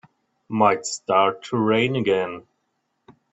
Might 0.49 0.87
start 0.87 1.43
to 1.43 1.57
rain 1.57 1.95
again. 1.95 2.47